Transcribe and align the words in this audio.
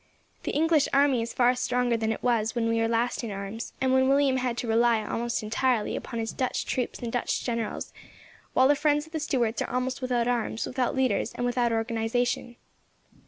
The 0.41 0.51
English 0.53 0.87
army 0.93 1.21
is 1.21 1.31
far 1.31 1.53
stronger 1.53 1.95
than 1.95 2.11
it 2.11 2.23
was 2.23 2.55
when 2.55 2.67
we 2.67 2.81
were 2.81 2.87
last 2.87 3.23
in 3.23 3.29
arms, 3.29 3.73
and 3.79 3.93
when 3.93 4.09
William 4.09 4.37
had 4.37 4.57
to 4.57 4.67
rely, 4.67 5.05
almost 5.05 5.43
entirely, 5.43 5.95
upon 5.95 6.17
his 6.19 6.33
Dutch 6.33 6.65
troops 6.65 6.97
and 6.97 7.11
Dutch 7.11 7.43
generals; 7.43 7.93
while 8.55 8.67
the 8.67 8.73
friends 8.75 9.05
of 9.05 9.11
the 9.13 9.19
Stuarts 9.19 9.61
are 9.61 9.69
almost 9.69 10.01
without 10.01 10.27
arms, 10.27 10.65
without 10.65 10.95
leaders, 10.95 11.33
and 11.35 11.45
without 11.45 11.71
organization." 11.71 12.55